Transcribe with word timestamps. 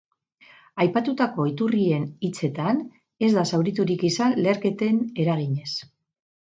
Aipatutako 0.85 1.45
iturriaren 1.49 2.07
hitzetan, 2.29 2.81
ez 3.29 3.33
da 3.39 3.47
zauriturik 3.53 4.09
izan 4.13 4.37
leherketen 4.43 5.03
eraginez. 5.27 5.73